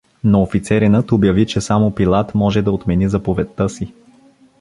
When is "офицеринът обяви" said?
0.41-1.45